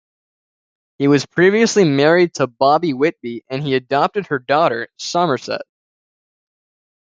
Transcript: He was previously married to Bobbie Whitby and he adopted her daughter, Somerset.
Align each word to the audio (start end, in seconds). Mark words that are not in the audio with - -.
He 0.97 1.07
was 1.07 1.27
previously 1.27 1.83
married 1.83 2.33
to 2.33 2.47
Bobbie 2.47 2.95
Whitby 2.95 3.45
and 3.49 3.61
he 3.61 3.75
adopted 3.75 4.25
her 4.25 4.39
daughter, 4.39 4.87
Somerset. 4.97 5.61